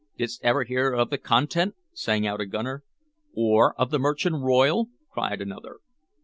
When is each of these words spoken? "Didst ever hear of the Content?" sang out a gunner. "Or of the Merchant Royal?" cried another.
"Didst 0.17 0.43
ever 0.43 0.63
hear 0.63 0.91
of 0.93 1.11
the 1.11 1.19
Content?" 1.19 1.75
sang 1.93 2.25
out 2.25 2.41
a 2.41 2.47
gunner. 2.47 2.83
"Or 3.35 3.75
of 3.79 3.91
the 3.91 3.99
Merchant 3.99 4.37
Royal?" 4.41 4.89
cried 5.11 5.41
another. 5.41 5.75